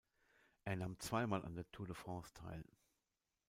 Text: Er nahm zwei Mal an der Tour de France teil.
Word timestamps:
Er 0.63 0.75
nahm 0.77 0.97
zwei 0.97 1.27
Mal 1.27 1.45
an 1.45 1.53
der 1.53 1.69
Tour 1.71 1.85
de 1.85 1.93
France 1.93 2.33
teil. 2.33 2.65